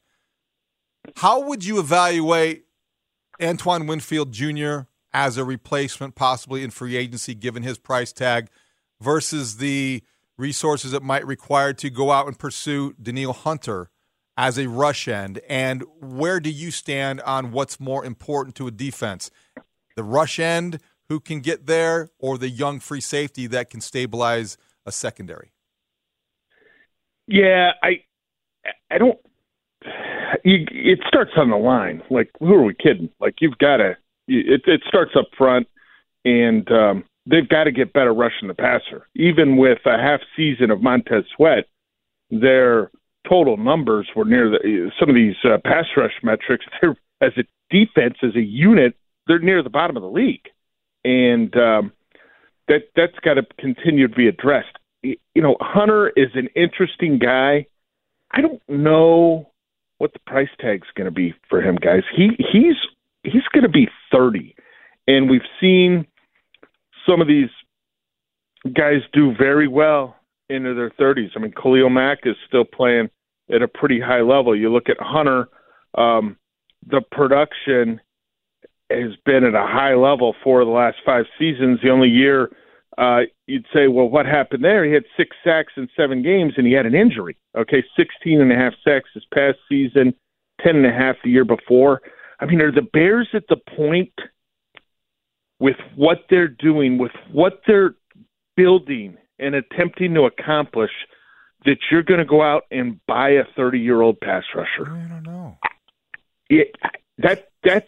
How 1.17 1.41
would 1.41 1.65
you 1.65 1.79
evaluate 1.79 2.65
Antoine 3.41 3.87
Winfield 3.87 4.31
Jr. 4.31 4.81
as 5.13 5.37
a 5.37 5.43
replacement, 5.43 6.15
possibly 6.15 6.63
in 6.63 6.69
free 6.69 6.95
agency, 6.95 7.33
given 7.35 7.63
his 7.63 7.77
price 7.77 8.13
tag, 8.13 8.49
versus 9.01 9.57
the 9.57 10.03
resources 10.37 10.93
it 10.93 11.03
might 11.03 11.25
require 11.25 11.73
to 11.73 11.89
go 11.89 12.11
out 12.11 12.27
and 12.27 12.37
pursue 12.37 12.93
Danielle 13.01 13.33
Hunter 13.33 13.89
as 14.37 14.57
a 14.57 14.67
rush 14.67 15.07
end? 15.07 15.39
And 15.49 15.83
where 15.99 16.39
do 16.39 16.49
you 16.49 16.71
stand 16.71 17.21
on 17.21 17.51
what's 17.51 17.79
more 17.79 18.05
important 18.05 18.55
to 18.57 18.67
a 18.67 18.71
defense? 18.71 19.31
The 19.95 20.03
rush 20.03 20.39
end 20.39 20.79
who 21.09 21.19
can 21.19 21.39
get 21.39 21.65
there, 21.67 22.09
or 22.19 22.37
the 22.37 22.49
young 22.49 22.79
free 22.79 23.01
safety 23.01 23.47
that 23.47 23.69
can 23.69 23.81
stabilize 23.81 24.57
a 24.85 24.91
secondary? 24.91 25.53
Yeah, 27.27 27.71
I 27.81 28.03
I 28.91 28.97
don't. 28.97 29.17
You, 30.43 30.65
it 30.69 30.99
starts 31.07 31.31
on 31.37 31.49
the 31.49 31.57
line. 31.57 32.03
Like, 32.09 32.29
who 32.39 32.53
are 32.53 32.63
we 32.63 32.73
kidding? 32.73 33.09
Like, 33.19 33.35
you've 33.39 33.57
got 33.57 33.77
to. 33.77 33.91
It, 34.27 34.63
it 34.65 34.81
starts 34.87 35.11
up 35.17 35.27
front, 35.37 35.67
and 36.25 36.69
um, 36.71 37.03
they've 37.29 37.47
got 37.47 37.65
to 37.65 37.71
get 37.71 37.93
better 37.93 38.13
rushing 38.13 38.47
the 38.47 38.53
passer. 38.53 39.07
Even 39.15 39.57
with 39.57 39.79
a 39.85 39.97
half 39.97 40.21
season 40.35 40.71
of 40.71 40.81
Montez 40.81 41.25
Sweat, 41.35 41.65
their 42.31 42.89
total 43.27 43.57
numbers 43.57 44.07
were 44.15 44.25
near 44.25 44.49
the 44.49 44.91
some 44.99 45.09
of 45.09 45.15
these 45.15 45.35
uh, 45.43 45.57
pass 45.63 45.85
rush 45.95 46.13
metrics. 46.23 46.65
They're 46.81 46.95
as 47.21 47.33
a 47.37 47.43
defense, 47.69 48.15
as 48.23 48.35
a 48.35 48.41
unit, 48.41 48.95
they're 49.27 49.39
near 49.39 49.63
the 49.63 49.69
bottom 49.69 49.97
of 49.97 50.03
the 50.03 50.09
league, 50.09 50.45
and 51.03 51.55
um, 51.57 51.91
that 52.67 52.89
that's 52.95 53.17
got 53.23 53.35
to 53.35 53.43
continue 53.59 54.07
to 54.07 54.15
be 54.15 54.27
addressed. 54.27 54.77
You 55.01 55.41
know, 55.41 55.57
Hunter 55.59 56.09
is 56.09 56.29
an 56.35 56.49
interesting 56.55 57.19
guy. 57.19 57.67
I 58.31 58.41
don't 58.41 58.61
know 58.67 59.51
what 59.97 60.13
the 60.13 60.19
price 60.27 60.49
tag's 60.59 60.87
going 60.95 61.05
to 61.05 61.11
be 61.11 61.33
for 61.49 61.61
him, 61.61 61.75
guys. 61.75 62.03
He 62.15 62.29
he's 62.37 62.75
he's 63.23 63.47
going 63.51 63.63
to 63.63 63.69
be 63.69 63.89
30, 64.11 64.55
and 65.07 65.29
we've 65.29 65.41
seen 65.59 66.05
some 67.07 67.21
of 67.21 67.27
these 67.27 67.49
guys 68.73 69.01
do 69.13 69.33
very 69.37 69.67
well 69.67 70.15
into 70.49 70.73
their 70.73 70.91
30s. 70.91 71.29
I 71.35 71.39
mean, 71.39 71.53
Khalil 71.53 71.89
Mack 71.89 72.19
is 72.23 72.35
still 72.47 72.65
playing 72.65 73.09
at 73.53 73.61
a 73.61 73.67
pretty 73.67 73.99
high 73.99 74.21
level. 74.21 74.55
You 74.55 74.71
look 74.71 74.89
at 74.89 74.97
Hunter, 74.99 75.47
um, 75.95 76.37
the 76.85 77.01
production 77.11 78.01
has 78.89 79.11
been 79.25 79.43
at 79.43 79.53
a 79.53 79.67
high 79.67 79.95
level 79.95 80.35
for 80.43 80.63
the 80.63 80.71
last 80.71 80.97
five 81.05 81.25
seasons. 81.37 81.79
The 81.83 81.89
only 81.89 82.09
year 82.09 82.49
uh, 82.97 83.21
you'd 83.45 83.65
say, 83.73 83.87
well, 83.87 84.09
what 84.09 84.25
happened 84.25 84.63
there? 84.63 84.83
He 84.83 84.91
had 84.91 85.03
six 85.15 85.35
sacks 85.43 85.73
in 85.77 85.87
seven 85.95 86.23
games, 86.23 86.53
and 86.57 86.65
he 86.65 86.73
had 86.73 86.85
an 86.85 86.95
injury. 86.95 87.37
Okay, 87.55 87.83
16 87.95 88.41
and 88.41 88.51
a 88.51 88.55
half 88.55 88.73
sacks 88.83 89.09
this 89.13 89.23
past 89.33 89.57
season, 89.69 90.13
10 90.63 90.77
and 90.77 90.85
a 90.85 90.91
half 90.91 91.15
the 91.23 91.29
year 91.29 91.45
before. 91.45 92.01
I 92.39 92.45
mean, 92.45 92.61
are 92.61 92.71
the 92.71 92.81
Bears 92.81 93.29
at 93.33 93.43
the 93.49 93.57
point 93.75 94.13
with 95.59 95.77
what 95.95 96.19
they're 96.29 96.47
doing, 96.47 96.97
with 96.97 97.11
what 97.31 97.61
they're 97.65 97.95
building 98.55 99.17
and 99.39 99.55
attempting 99.55 100.13
to 100.13 100.23
accomplish, 100.23 100.91
that 101.65 101.77
you're 101.91 102.03
going 102.03 102.19
to 102.19 102.25
go 102.25 102.41
out 102.41 102.63
and 102.71 102.99
buy 103.07 103.29
a 103.29 103.43
30 103.55 103.79
year 103.79 104.01
old 104.01 104.19
pass 104.19 104.43
rusher? 104.55 104.91
I 104.91 105.07
don't 105.07 105.23
know. 105.23 105.57
It, 106.49 106.75
that 107.17 107.49
that's 107.63 107.87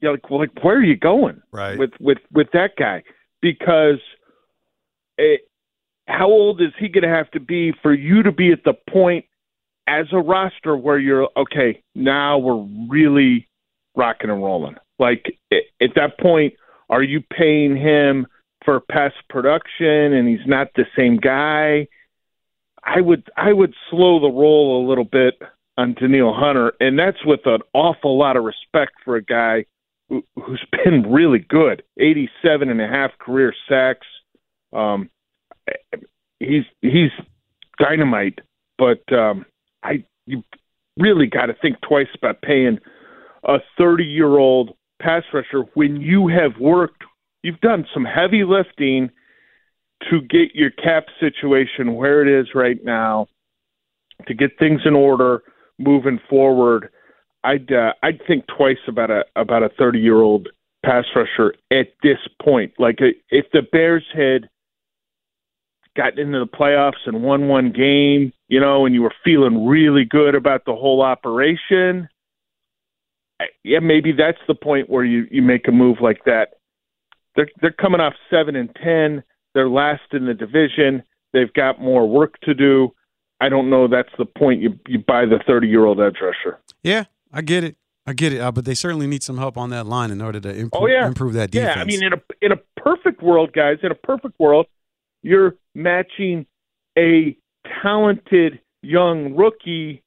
you 0.00 0.08
know, 0.08 0.12
like, 0.12 0.30
well, 0.30 0.40
like 0.40 0.64
where 0.64 0.76
are 0.76 0.82
you 0.82 0.96
going? 0.96 1.42
Right. 1.52 1.78
with 1.78 1.92
with 2.00 2.18
with 2.32 2.48
that 2.52 2.76
guy 2.76 3.04
because 3.40 4.00
it, 5.16 5.42
how 6.08 6.26
old 6.26 6.60
is 6.60 6.72
he 6.78 6.88
going 6.88 7.02
to 7.02 7.08
have 7.08 7.30
to 7.32 7.40
be 7.40 7.72
for 7.82 7.94
you 7.94 8.22
to 8.22 8.32
be 8.32 8.52
at 8.52 8.64
the 8.64 8.74
point 8.90 9.24
as 9.86 10.06
a 10.12 10.18
roster 10.18 10.76
where 10.76 10.98
you're 10.98 11.28
okay 11.36 11.82
now 11.94 12.38
we're 12.38 12.64
really 12.88 13.48
rocking 13.96 14.30
and 14.30 14.42
rolling 14.42 14.76
like 14.98 15.36
at, 15.50 15.62
at 15.80 15.90
that 15.96 16.18
point 16.18 16.54
are 16.92 17.02
you 17.02 17.22
paying 17.22 17.74
him 17.74 18.26
for 18.66 18.78
past 18.78 19.14
production 19.30 20.12
and 20.12 20.28
he's 20.28 20.46
not 20.46 20.68
the 20.76 20.84
same 20.94 21.16
guy? 21.16 21.88
I 22.84 23.00
would 23.00 23.28
i 23.36 23.52
would 23.52 23.74
slow 23.90 24.20
the 24.20 24.28
roll 24.28 24.84
a 24.84 24.86
little 24.86 25.04
bit 25.04 25.40
on 25.78 25.94
Danielle 25.94 26.34
Hunter 26.34 26.74
and 26.80 26.98
that's 26.98 27.24
with 27.24 27.40
an 27.46 27.60
awful 27.72 28.18
lot 28.18 28.36
of 28.36 28.44
respect 28.44 28.92
for 29.04 29.16
a 29.16 29.24
guy 29.24 29.64
who, 30.10 30.22
who's 30.36 30.64
been 30.84 31.10
really 31.10 31.38
good. 31.38 31.82
87 31.98 32.68
and 32.68 32.80
a 32.80 32.86
half 32.86 33.16
career 33.18 33.54
sacks. 33.68 34.06
Um 34.74 35.08
he's 36.40 36.64
he's 36.82 37.10
dynamite 37.78 38.40
but 38.76 39.00
um 39.12 39.46
i 39.82 40.04
you 40.26 40.42
really 40.98 41.26
got 41.26 41.46
to 41.46 41.54
think 41.54 41.76
twice 41.80 42.08
about 42.14 42.42
paying 42.42 42.78
a 43.44 43.58
30 43.78 44.04
year 44.04 44.36
old 44.36 44.74
pass 45.02 45.22
rusher 45.32 45.64
when 45.74 46.00
you 46.00 46.28
have 46.28 46.52
worked 46.60 47.02
you've 47.42 47.60
done 47.60 47.86
some 47.92 48.04
heavy 48.04 48.44
lifting 48.44 49.10
to 50.10 50.20
get 50.22 50.54
your 50.54 50.70
cap 50.70 51.06
situation 51.20 51.94
where 51.94 52.22
it 52.22 52.40
is 52.40 52.48
right 52.54 52.84
now 52.84 53.26
to 54.26 54.34
get 54.34 54.58
things 54.58 54.80
in 54.84 54.94
order 54.94 55.42
moving 55.78 56.20
forward 56.28 56.88
I'd 57.44 57.72
uh, 57.72 57.92
I'd 58.02 58.20
think 58.26 58.44
twice 58.46 58.78
about 58.86 59.10
a 59.10 59.24
about 59.36 59.62
a 59.62 59.68
30 59.70 59.98
year 59.98 60.20
old 60.20 60.48
pass 60.84 61.04
rusher 61.14 61.54
at 61.70 61.88
this 62.02 62.18
point. 62.42 62.72
Like 62.78 62.98
if 63.00 63.46
the 63.52 63.62
Bears 63.62 64.04
had 64.14 64.48
gotten 65.96 66.18
into 66.20 66.38
the 66.38 66.46
playoffs 66.46 67.06
and 67.06 67.22
won 67.22 67.48
one 67.48 67.72
game, 67.72 68.32
you 68.48 68.60
know, 68.60 68.86
and 68.86 68.94
you 68.94 69.02
were 69.02 69.14
feeling 69.24 69.66
really 69.66 70.04
good 70.04 70.34
about 70.34 70.64
the 70.64 70.74
whole 70.74 71.02
operation, 71.02 72.08
yeah, 73.64 73.78
maybe 73.80 74.12
that's 74.12 74.38
the 74.48 74.54
point 74.54 74.88
where 74.90 75.04
you 75.04 75.26
you 75.30 75.42
make 75.42 75.66
a 75.68 75.72
move 75.72 75.98
like 76.00 76.24
that. 76.26 76.54
They're 77.36 77.48
they're 77.60 77.72
coming 77.72 78.00
off 78.00 78.14
seven 78.30 78.56
and 78.56 78.74
ten. 78.82 79.22
They're 79.54 79.68
last 79.68 80.02
in 80.12 80.26
the 80.26 80.34
division. 80.34 81.02
They've 81.32 81.52
got 81.52 81.80
more 81.80 82.08
work 82.08 82.38
to 82.42 82.54
do. 82.54 82.94
I 83.40 83.48
don't 83.48 83.70
know. 83.70 83.88
That's 83.88 84.08
the 84.18 84.24
point. 84.26 84.60
You 84.62 84.78
you 84.86 84.98
buy 84.98 85.24
the 85.26 85.40
30 85.46 85.66
year 85.68 85.84
old 85.84 86.00
edge 86.00 86.16
rusher. 86.22 86.58
Yeah, 86.82 87.04
I 87.32 87.42
get 87.42 87.64
it. 87.64 87.76
I 88.06 88.12
get 88.12 88.32
it. 88.32 88.40
Uh, 88.40 88.50
but 88.52 88.64
they 88.64 88.74
certainly 88.74 89.06
need 89.06 89.22
some 89.22 89.38
help 89.38 89.56
on 89.56 89.70
that 89.70 89.86
line 89.86 90.10
in 90.10 90.20
order 90.20 90.40
to 90.40 90.48
improve, 90.50 90.70
Oh, 90.82 90.86
yeah. 90.86 91.06
improve 91.06 91.34
that 91.34 91.50
defense. 91.50 91.76
Yeah, 91.76 91.80
I 91.82 91.84
mean, 91.84 92.04
in 92.04 92.12
a 92.12 92.20
in 92.40 92.52
a 92.52 92.56
perfect 92.76 93.22
world, 93.22 93.52
guys, 93.52 93.78
in 93.82 93.90
a 93.92 93.94
perfect 93.96 94.38
world, 94.40 94.66
you're 95.22 95.54
matching 95.74 96.46
a 96.98 97.36
talented 97.82 98.60
young 98.82 99.34
rookie 99.34 100.02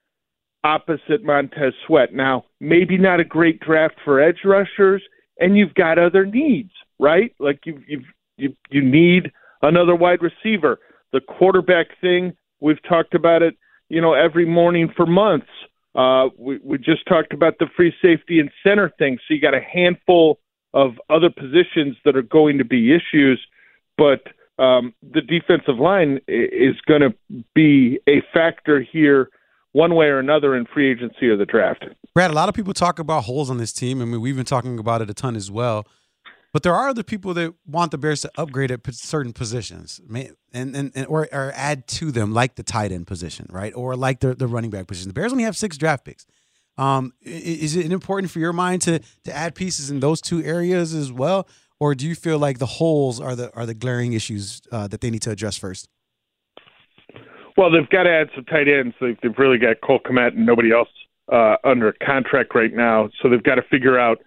opposite 0.65 1.23
Montez 1.23 1.73
Sweat. 1.85 2.13
Now, 2.13 2.45
maybe 2.59 2.97
not 2.97 3.19
a 3.19 3.23
great 3.23 3.59
draft 3.59 3.95
for 4.03 4.19
edge 4.19 4.39
rushers, 4.43 5.03
and 5.39 5.55
you've 5.55 5.75
got 5.75 5.99
other 5.99 6.25
needs, 6.25 6.71
right? 6.99 7.33
Like 7.39 7.59
you 7.65 7.81
you 7.87 8.01
you 8.37 8.55
you 8.69 8.81
need 8.81 9.31
another 9.61 9.95
wide 9.95 10.19
receiver. 10.21 10.79
The 11.13 11.21
quarterback 11.21 11.87
thing, 12.01 12.33
we've 12.59 12.81
talked 12.89 13.13
about 13.13 13.43
it, 13.43 13.55
you 13.89 14.01
know, 14.01 14.13
every 14.13 14.45
morning 14.45 14.91
for 14.97 15.05
months. 15.05 15.47
Uh, 15.93 16.29
we, 16.37 16.59
we 16.63 16.77
just 16.77 17.05
talked 17.07 17.31
about 17.31 17.57
the 17.59 17.67
free 17.77 17.93
safety 18.01 18.39
and 18.39 18.49
center 18.63 18.91
thing. 18.97 19.17
So 19.27 19.33
you 19.33 19.39
got 19.39 19.53
a 19.53 19.61
handful 19.61 20.39
of 20.73 20.99
other 21.09 21.29
positions 21.29 21.95
that 22.03 22.17
are 22.17 22.21
going 22.21 22.57
to 22.57 22.65
be 22.65 22.93
issues, 22.93 23.39
but 23.97 24.23
um, 24.57 24.93
the 25.13 25.21
defensive 25.21 25.79
line 25.79 26.19
is 26.27 26.75
going 26.85 27.01
to 27.01 27.13
be 27.53 27.99
a 28.09 28.21
factor 28.33 28.81
here, 28.81 29.29
one 29.75 29.93
way 29.93 30.05
or 30.05 30.19
another, 30.19 30.55
in 30.55 30.65
free 30.65 30.89
agency 30.89 31.27
or 31.27 31.35
the 31.35 31.45
draft. 31.45 31.83
Brad, 32.13 32.31
a 32.31 32.33
lot 32.33 32.47
of 32.47 32.55
people 32.55 32.73
talk 32.73 32.97
about 32.97 33.25
holes 33.25 33.49
on 33.49 33.57
this 33.57 33.73
team. 33.73 34.01
I 34.01 34.05
mean, 34.05 34.21
we've 34.21 34.37
been 34.37 34.45
talking 34.45 34.79
about 34.79 35.01
it 35.01 35.09
a 35.09 35.13
ton 35.13 35.35
as 35.35 35.51
well. 35.51 35.85
But 36.53 36.63
there 36.63 36.73
are 36.73 36.87
other 36.87 37.03
people 37.03 37.33
that 37.33 37.53
want 37.67 37.91
the 37.91 37.97
Bears 37.97 38.21
to 38.21 38.31
upgrade 38.37 38.71
at 38.71 38.79
certain 38.93 39.33
positions, 39.33 39.99
and, 40.07 40.33
and, 40.53 40.93
and 40.95 41.05
or, 41.07 41.27
or 41.33 41.51
add 41.53 41.87
to 41.87 42.13
them, 42.13 42.33
like 42.33 42.55
the 42.55 42.63
tight 42.63 42.93
end 42.93 43.05
position, 43.07 43.47
right, 43.49 43.73
or 43.75 43.97
like 43.97 44.21
the, 44.21 44.33
the 44.33 44.47
running 44.47 44.69
back 44.69 44.87
position. 44.87 45.09
The 45.09 45.13
Bears 45.13 45.33
only 45.33 45.43
have 45.43 45.57
six 45.57 45.77
draft 45.77 46.05
picks. 46.05 46.25
Um, 46.77 47.11
is 47.21 47.75
it 47.75 47.91
important 47.91 48.31
for 48.31 48.39
your 48.39 48.53
mind 48.53 48.81
to 48.83 48.99
to 49.25 49.35
add 49.35 49.55
pieces 49.55 49.91
in 49.91 49.99
those 49.99 50.21
two 50.21 50.41
areas 50.41 50.93
as 50.93 51.11
well, 51.11 51.49
or 51.81 51.95
do 51.95 52.07
you 52.07 52.15
feel 52.15 52.39
like 52.39 52.59
the 52.59 52.65
holes 52.65 53.19
are 53.19 53.35
the 53.35 53.53
are 53.53 53.65
the 53.65 53.73
glaring 53.73 54.13
issues 54.13 54.61
uh, 54.71 54.87
that 54.87 55.01
they 55.01 55.09
need 55.09 55.21
to 55.23 55.31
address 55.31 55.57
first? 55.57 55.89
Well, 57.57 57.71
they've 57.71 57.89
got 57.89 58.03
to 58.03 58.09
add 58.09 58.29
some 58.35 58.45
tight 58.45 58.67
ends. 58.67 58.95
They've, 58.99 59.17
they've 59.21 59.37
really 59.37 59.57
got 59.57 59.81
Cole 59.81 59.99
Kmet 59.99 60.35
and 60.35 60.45
nobody 60.45 60.71
else 60.71 60.89
uh, 61.31 61.55
under 61.63 61.93
contract 62.05 62.53
right 62.53 62.73
now. 62.73 63.09
So 63.21 63.29
they've 63.29 63.43
got 63.43 63.55
to 63.55 63.63
figure 63.63 63.97
out. 63.97 64.19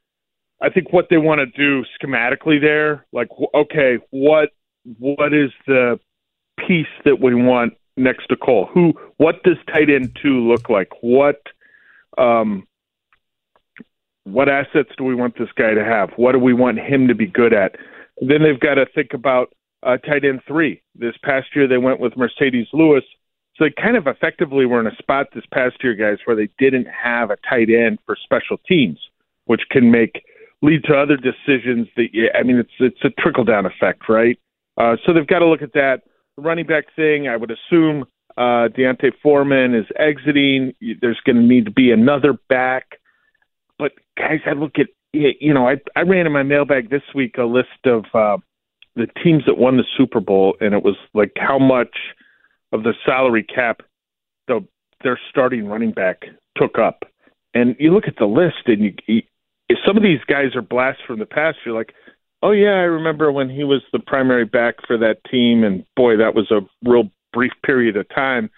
I 0.61 0.70
think 0.70 0.92
what 0.92 1.06
they 1.08 1.18
want 1.18 1.40
to 1.40 1.47
do 1.47 1.85
schematically 2.00 2.61
there, 2.61 3.06
like 3.12 3.28
okay, 3.54 3.99
what 4.11 4.50
what 4.99 5.32
is 5.32 5.50
the 5.66 6.00
piece 6.66 6.87
that 7.04 7.20
we 7.20 7.35
want 7.35 7.75
next 7.97 8.26
to 8.28 8.37
Cole? 8.37 8.68
Who? 8.73 8.94
What 9.18 9.42
does 9.44 9.56
tight 9.68 9.88
end 9.88 10.16
two 10.20 10.49
look 10.49 10.68
like? 10.68 10.90
What? 11.00 11.40
Um, 12.16 12.66
what 14.25 14.49
assets 14.49 14.90
do 14.99 15.04
we 15.04 15.14
want 15.14 15.38
this 15.38 15.49
guy 15.56 15.75
to 15.75 15.85
have? 15.85 16.11
What 16.16 16.32
do 16.32 16.38
we 16.38 16.52
want 16.52 16.78
him 16.78 17.08
to 17.08 17.14
be 17.14 17.26
good 17.26 17.52
at? 17.54 17.76
Then 18.20 18.42
they've 18.42 18.58
got 18.58 18.75
to 18.75 18.87
think 18.94 19.14
about 19.14 19.52
uh, 19.82 19.97
tight 19.99 20.25
end 20.25 20.40
three. 20.47 20.82
This 20.94 21.14
past 21.23 21.47
year 21.54 21.68
they 21.68 21.78
went 21.78 22.00
with 22.00 22.14
Marcedes 22.14 22.66
Lewis. 22.73 23.04
So 23.59 23.65
they 23.65 23.83
kind 23.83 23.97
of 23.97 24.07
effectively 24.07 24.67
were 24.67 24.81
in 24.81 24.87
a 24.87 24.95
spot 24.97 25.29
this 25.35 25.45
past 25.53 25.83
year, 25.83 25.95
guys, 25.95 26.19
where 26.25 26.37
they 26.37 26.49
didn't 26.59 26.87
have 26.87 27.31
a 27.31 27.37
tight 27.49 27.69
end 27.71 27.99
for 28.07 28.17
special 28.23 28.59
teams, 28.69 28.99
which 29.47 29.62
can 29.71 29.91
make 29.91 30.25
lead 30.62 30.85
to 30.85 30.95
other 30.95 31.17
decisions 31.17 31.88
that 31.97 32.07
I 32.38 32.43
mean 32.43 32.59
it's 32.59 32.71
it's 32.79 33.05
a 33.05 33.11
trickle 33.21 33.45
down 33.45 33.67
effect, 33.67 34.09
right? 34.09 34.38
Uh, 34.77 34.97
so 35.05 35.12
they've 35.12 35.27
got 35.27 35.41
to 35.41 35.47
look 35.47 35.62
at 35.62 35.73
that. 35.73 36.03
The 36.37 36.43
running 36.43 36.67
back 36.67 36.85
thing, 36.95 37.27
I 37.27 37.37
would 37.37 37.50
assume 37.50 38.05
uh, 38.37 38.69
D'Onta 38.69 39.11
Foreman 39.23 39.75
is 39.75 39.87
exiting. 39.97 40.73
There's 41.00 41.21
going 41.27 41.37
to 41.37 41.43
need 41.43 41.65
to 41.65 41.73
be 41.73 41.91
another 41.91 42.35
back. 42.49 43.00
But 43.77 43.93
guys, 44.17 44.41
I 44.47 44.53
look 44.53 44.79
at 44.79 44.87
you 45.12 45.53
know 45.53 45.69
I 45.69 45.77
I 45.97 46.03
ran 46.03 46.27
in 46.27 46.33
my 46.33 46.45
mailbag 46.45 46.91
this 46.91 47.03
week 47.12 47.38
a 47.38 47.43
list 47.43 47.87
of 47.87 48.05
uh, 48.15 48.38
the 48.95 49.09
teams 49.23 49.45
that 49.47 49.59
won 49.59 49.79
the 49.79 49.85
Super 49.97 50.21
Bowl, 50.21 50.57
and 50.61 50.75
it 50.75 50.85
was 50.85 50.97
like 51.12 51.33
how 51.37 51.59
much 51.59 51.97
of 52.72 52.82
the 52.82 52.94
salary 53.04 53.42
cap 53.42 53.82
the 54.46 54.66
their 55.02 55.18
starting 55.30 55.66
running 55.66 55.92
back 55.92 56.25
took 56.56 56.78
up. 56.78 57.04
And 57.54 57.76
you 57.78 57.92
look 57.92 58.08
at 58.08 58.16
the 58.18 58.26
list, 58.26 58.66
and 58.66 58.82
you, 58.82 58.94
you 59.06 59.22
some 59.87 59.96
of 59.96 60.02
these 60.02 60.20
guys 60.26 60.54
are 60.54 60.62
blasts 60.62 61.02
from 61.06 61.18
the 61.18 61.26
past, 61.26 61.58
you're 61.64 61.75
like, 61.75 61.94
oh 62.42 62.52
yeah, 62.52 62.75
I 62.75 62.84
remember 62.84 63.30
when 63.30 63.48
he 63.48 63.64
was 63.64 63.82
the 63.92 63.98
primary 63.98 64.44
back 64.44 64.76
for 64.87 64.98
that 64.98 65.18
team, 65.30 65.64
and 65.64 65.84
boy, 65.96 66.16
that 66.16 66.34
was 66.34 66.50
a 66.50 66.60
real 66.88 67.10
brief 67.32 67.52
period 67.64 67.96
of 67.96 68.08
time. 68.08 68.50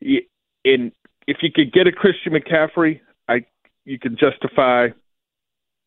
And 0.00 0.92
if 1.26 1.38
you 1.42 1.50
could 1.52 1.72
get 1.72 1.86
a 1.86 1.92
Christian 1.92 2.32
McCaffrey, 2.32 3.00
I 3.28 3.44
you 3.84 3.98
could 3.98 4.18
justify 4.18 4.88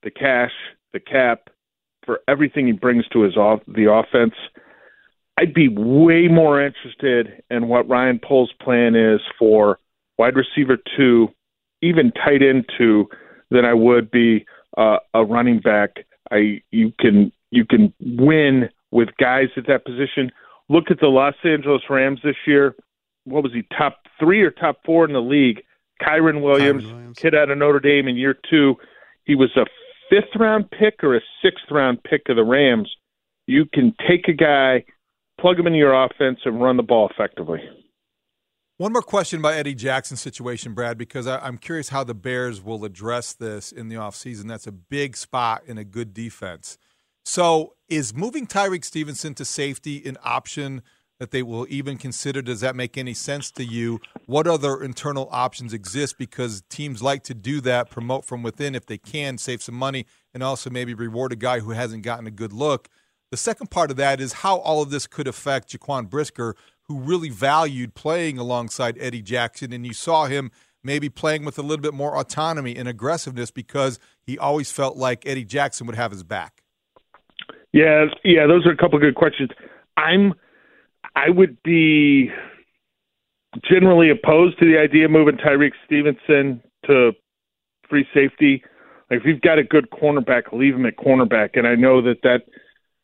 the 0.04 0.12
cash, 0.12 0.52
the 0.94 1.00
cap 1.00 1.50
for 2.06 2.20
everything 2.28 2.66
he 2.66 2.74
brings 2.74 3.08
to 3.10 3.22
his 3.22 3.38
off 3.38 3.62
the 3.68 3.92
offense. 3.92 4.34
I'd 5.38 5.54
be 5.54 5.68
way 5.70 6.28
more 6.28 6.64
interested 6.64 7.44
in 7.50 7.68
what 7.68 7.88
Ryan 7.88 8.20
Poles' 8.24 8.52
plan 8.62 8.96
is 8.96 9.22
for 9.40 9.80
wide 10.18 10.36
receiver 10.36 10.78
two, 10.98 11.30
even 11.82 12.12
tight 12.12 12.44
end 12.44 12.66
two, 12.78 13.08
than 13.50 13.66
I 13.66 13.74
would 13.74 14.12
be 14.12 14.46
uh, 14.78 14.98
a 15.14 15.24
running 15.24 15.60
back. 15.60 16.06
I 16.32 16.62
you 16.72 16.94
can 17.00 17.32
you 17.50 17.66
can 17.66 17.94
win 18.00 18.70
with 18.92 19.10
guys 19.20 19.50
at 19.58 19.68
that 19.68 19.86
position. 19.86 20.32
Look 20.70 20.92
at 20.92 21.00
the 21.00 21.08
Los 21.08 21.36
Angeles 21.44 21.82
Rams 21.90 22.20
this 22.24 22.36
year. 22.46 22.76
What 23.26 23.44
was 23.44 23.54
he 23.54 23.64
top 23.78 24.00
three 24.20 24.42
or 24.42 24.52
top 24.52 24.80
four 24.86 25.06
in 25.06 25.14
the 25.14 25.22
league? 25.22 25.64
Kyron 26.02 26.42
Williams, 26.42 26.84
Kyren 26.84 26.94
Williams. 26.94 27.20
kid 27.20 27.36
out 27.36 27.50
of 27.50 27.58
Notre 27.58 27.80
Dame 27.80 28.08
in 28.08 28.16
year 28.16 28.36
two. 28.50 28.76
He 29.26 29.36
was 29.36 29.50
a 29.56 29.66
fifth 30.10 30.36
round 30.36 30.70
pick 30.72 31.04
or 31.04 31.16
a 31.16 31.22
sixth 31.44 31.66
round 31.70 32.04
pick 32.04 32.30
of 32.30 32.36
the 32.36 32.44
Rams. 32.44 32.90
You 33.48 33.66
can 33.66 33.94
take 34.08 34.28
a 34.28 34.34
guy 34.34 34.86
plug 35.42 35.60
him 35.60 35.68
into 35.68 35.80
your 35.80 35.94
offense 36.06 36.40
and 36.46 36.62
run 36.62 36.78
the 36.78 36.84
ball 36.84 37.10
effectively. 37.10 37.60
One 38.78 38.94
more 38.94 39.04
question 39.04 39.40
about 39.40 39.54
Eddie 39.54 39.76
Jackson's 39.76 40.22
situation, 40.22 40.74
Brad, 40.74 40.98
because 40.98 41.28
I, 41.28 41.48
am 41.48 41.58
curious 41.58 41.90
how 41.90 42.04
the 42.04 42.16
Bears 42.16 42.64
will 42.64 42.84
address 42.84 43.34
this 43.34 43.72
in 43.72 43.90
the 43.90 43.96
offseason. 43.96 44.48
That's 44.48 44.66
a 44.66 44.72
big 44.72 45.16
spot 45.16 45.62
in 45.68 45.78
a 45.78 45.84
good 45.84 46.14
defense. 46.14 46.78
So, 47.24 47.76
is 47.88 48.16
moving 48.16 48.48
Tyrique 48.48 48.84
Stevenson 48.84 49.36
to 49.36 49.46
safety 49.46 50.02
an 50.08 50.18
option 50.24 50.82
that 51.20 51.30
they 51.30 51.44
will 51.44 51.68
even 51.70 51.98
consider? 51.98 52.42
Does 52.42 52.62
that 52.62 52.76
make 52.76 52.98
any 52.98 53.14
sense 53.14 53.52
to 53.52 53.64
you? 53.64 54.00
What 54.26 54.48
other 54.48 54.82
internal 54.82 55.30
options 55.32 55.72
exist? 55.74 56.18
Because 56.18 56.64
teams 56.68 57.04
like 57.04 57.22
to 57.26 57.36
do 57.36 57.62
that, 57.62 57.92
promote 57.92 58.26
from 58.26 58.42
within 58.42 58.74
if 58.74 58.88
they 58.88 58.98
can, 58.98 59.38
save 59.38 59.62
some 59.62 59.76
money, 59.76 60.08
and 60.34 60.42
also 60.42 60.72
maybe 60.72 60.96
reward 60.96 61.32
a 61.32 61.36
guy 61.36 61.60
who 61.60 61.70
hasn't 61.70 62.02
gotten 62.02 62.26
a 62.26 62.32
good 62.32 62.54
look. 62.54 62.90
The 63.32 63.38
second 63.38 63.72
part 63.72 63.92
of 63.92 63.98
that 63.98 64.20
is 64.20 64.34
how 64.34 64.58
all 64.58 64.82
of 64.82 64.92
this 64.92 65.08
could 65.08 65.28
affect 65.28 65.70
Jaquan 65.70 66.10
Brisker, 66.10 66.54
who 66.84 67.00
really 67.00 67.30
valued 67.30 67.96
playing 67.96 68.38
alongside 68.38 68.98
Eddie 69.00 69.22
Jackson, 69.22 69.72
and 69.72 69.86
you 69.88 69.94
saw 69.94 70.26
him 70.26 70.52
maybe 70.84 71.08
playing 71.08 71.46
with 71.46 71.58
a 71.58 71.62
little 71.62 71.82
bit 71.82 71.94
more 71.94 72.18
autonomy 72.18 72.76
and 72.76 72.90
aggressiveness 72.90 73.50
because 73.50 74.00
he 74.22 74.38
always 74.38 74.70
felt 74.70 74.98
like 74.98 75.26
Eddie 75.26 75.46
Jackson 75.46 75.88
would 75.88 75.96
have 75.96 76.12
his 76.12 76.24
back. 76.24 76.62
Yeah, 77.72 78.06
yeah, 78.26 78.48
those 78.48 78.66
are 78.66 78.72
a 78.72 78.78
couple 78.78 78.96
of 78.96 79.02
good 79.02 79.16
questions. 79.16 79.50
I'm 79.96 80.34
I 81.16 81.30
would 81.30 81.62
be 81.64 82.32
generally 83.70 84.10
opposed 84.10 84.60
to 84.60 84.66
the 84.66 84.78
idea 84.78 85.06
of 85.06 85.12
moving 85.12 85.38
Tyrique 85.38 85.74
Stevenson 85.86 86.62
to 86.86 87.12
free 87.90 88.06
safety. 88.14 88.64
Like 89.10 89.22
if 89.22 89.26
you've 89.26 89.42
got 89.42 89.58
a 89.58 89.64
good 89.64 89.90
cornerback, 89.90 90.52
leave 90.52 90.76
him 90.76 90.86
at 90.86 90.98
cornerback. 90.98 91.58
And 91.58 91.68
I 91.68 91.76
know 91.76 92.02
that 92.02 92.22
that 92.24 92.44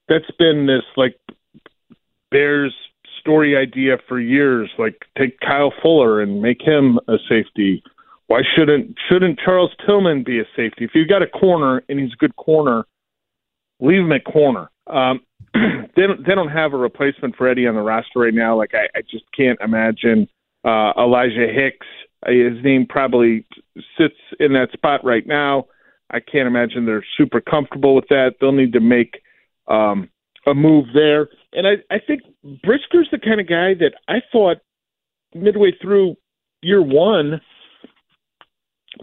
that's 0.10 0.32
been 0.38 0.68
this 0.68 0.84
like 0.96 1.18
Bears 2.32 2.74
story 3.20 3.58
idea 3.58 3.98
for 4.08 4.20
years. 4.20 4.70
Like 4.78 5.06
take 5.18 5.40
Kyle 5.40 5.74
Fuller 5.82 6.22
and 6.22 6.42
make 6.42 6.62
him 6.62 7.00
a 7.08 7.18
safety. 7.30 7.84
Why 8.28 8.42
shouldn't 8.56 8.96
shouldn't 9.10 9.40
Charles 9.40 9.72
Tillman 9.86 10.24
be 10.24 10.40
a 10.40 10.46
safety? 10.56 10.86
If 10.86 10.92
you've 10.94 11.10
got 11.10 11.22
a 11.22 11.28
corner 11.28 11.84
and 11.90 12.00
he's 12.00 12.14
a 12.14 12.18
good 12.18 12.36
corner, 12.36 12.86
leave 13.80 14.02
him 14.02 14.12
at 14.12 14.26
corner. 14.26 14.70
Um, 14.88 15.22
they 15.54 16.04
don't 16.04 16.26
they 16.26 16.36
don't 16.36 16.50
have 16.50 16.74
a 16.74 16.78
replacement 16.78 17.36
for 17.36 17.48
Eddie 17.48 17.68
on 17.68 17.76
the 17.76 17.82
roster 17.82 18.20
right 18.20 18.34
now. 18.34 18.58
Like 18.58 18.74
I, 18.74 18.88
I 18.98 19.02
just 19.02 19.26
can't 19.36 19.60
imagine 19.62 20.28
uh, 20.66 20.94
Elijah 20.98 21.48
Hicks. 21.54 21.88
His 22.26 22.64
name 22.64 22.86
probably 22.88 23.46
sits 23.98 24.16
in 24.40 24.54
that 24.54 24.72
spot 24.74 25.06
right 25.06 25.26
now. 25.26 25.68
I 26.10 26.20
can't 26.20 26.48
imagine 26.48 26.86
they're 26.86 27.06
super 27.18 27.42
comfortable 27.42 27.96
with 27.96 28.08
that. 28.10 28.36
They'll 28.40 28.52
need 28.52 28.74
to 28.74 28.80
make 28.80 29.22
um, 29.68 30.10
a 30.46 30.54
move 30.54 30.86
there. 30.94 31.28
And 31.54 31.68
I, 31.68 31.94
I 31.94 32.00
think 32.06 32.22
Brisker's 32.66 33.10
the 33.12 33.20
kind 33.20 33.40
of 33.42 33.48
guy 33.48 33.74
that 33.76 33.94
I 34.08 34.22
thought 34.32 34.58
midway 35.36 35.72
through 35.82 36.16
year 36.62 36.82
one, 36.82 37.42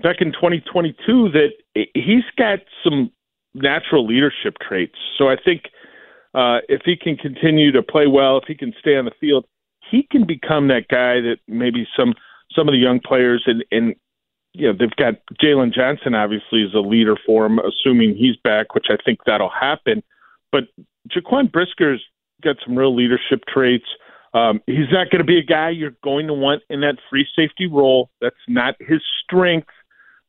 back 0.02 0.16
in 0.20 0.32
2022, 0.32 1.30
that 1.30 1.50
he's 1.94 2.24
got 2.36 2.60
some 2.82 3.10
natural 3.54 4.06
leadership 4.06 4.56
traits. 4.66 4.96
So 5.16 5.28
I 5.28 5.36
think 5.42 5.64
uh, 6.34 6.58
if 6.68 6.82
he 6.84 6.96
can 6.96 7.16
continue 7.16 7.70
to 7.72 7.82
play 7.82 8.06
well, 8.06 8.38
if 8.38 8.44
he 8.46 8.54
can 8.54 8.72
stay 8.80 8.96
on 8.96 9.04
the 9.04 9.12
field, 9.20 9.46
he 9.90 10.06
can 10.10 10.26
become 10.26 10.68
that 10.68 10.88
guy 10.88 11.20
that 11.20 11.36
maybe 11.46 11.86
some 11.96 12.14
some 12.56 12.68
of 12.68 12.72
the 12.72 12.78
young 12.78 13.00
players 13.00 13.44
and 13.46 13.64
and 13.70 13.94
you 14.52 14.66
know 14.66 14.76
they've 14.76 14.96
got 14.96 15.14
Jaylon 15.42 15.72
Johnson 15.72 16.14
obviously 16.14 16.62
is 16.62 16.74
a 16.74 16.78
leader 16.78 17.16
for 17.26 17.46
him, 17.46 17.58
assuming 17.58 18.16
he's 18.16 18.36
back, 18.42 18.74
which 18.74 18.86
I 18.90 18.96
think 19.04 19.20
that'll 19.26 19.50
happen. 19.50 20.02
But 20.54 20.68
Jaquan 21.10 21.50
Brisker's 21.50 22.00
got 22.40 22.54
some 22.64 22.78
real 22.78 22.94
leadership 22.94 23.40
traits. 23.52 23.86
Um, 24.34 24.60
he's 24.66 24.90
not 24.92 25.10
going 25.10 25.18
to 25.18 25.24
be 25.24 25.36
a 25.36 25.42
guy 25.42 25.70
you're 25.70 25.96
going 26.04 26.28
to 26.28 26.32
want 26.32 26.62
in 26.70 26.80
that 26.82 26.98
free 27.10 27.26
safety 27.34 27.66
role. 27.66 28.08
That's 28.20 28.36
not 28.46 28.76
his 28.78 29.02
strength. 29.24 29.66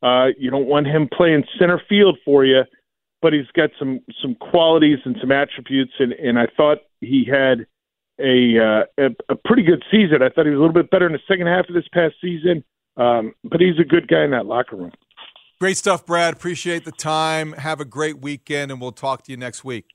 Uh, 0.01 0.29
you 0.39 0.49
don't 0.49 0.65
want 0.65 0.87
him 0.87 1.07
playing 1.15 1.43
center 1.59 1.79
field 1.87 2.17
for 2.25 2.43
you, 2.43 2.63
but 3.21 3.33
he's 3.33 3.45
got 3.55 3.69
some 3.77 3.99
some 4.19 4.33
qualities 4.33 4.97
and 5.05 5.15
some 5.21 5.31
attributes, 5.31 5.93
and, 5.99 6.13
and 6.13 6.39
I 6.39 6.47
thought 6.57 6.79
he 7.01 7.23
had 7.23 7.67
a, 8.19 8.57
uh, 8.59 8.83
a 8.97 9.33
a 9.33 9.35
pretty 9.35 9.61
good 9.61 9.83
season. 9.91 10.23
I 10.23 10.29
thought 10.29 10.45
he 10.45 10.51
was 10.51 10.57
a 10.57 10.61
little 10.61 10.73
bit 10.73 10.89
better 10.89 11.05
in 11.05 11.13
the 11.13 11.19
second 11.27 11.45
half 11.45 11.69
of 11.69 11.75
this 11.75 11.87
past 11.93 12.15
season, 12.19 12.63
um, 12.97 13.35
but 13.43 13.61
he's 13.61 13.79
a 13.79 13.83
good 13.83 14.07
guy 14.07 14.23
in 14.23 14.31
that 14.31 14.47
locker 14.47 14.75
room. 14.75 14.91
Great 15.59 15.77
stuff, 15.77 16.03
Brad. 16.03 16.33
Appreciate 16.33 16.83
the 16.83 16.91
time. 16.91 17.53
Have 17.53 17.79
a 17.79 17.85
great 17.85 18.19
weekend, 18.19 18.71
and 18.71 18.81
we'll 18.81 18.91
talk 18.91 19.23
to 19.23 19.31
you 19.31 19.37
next 19.37 19.63
week. 19.63 19.94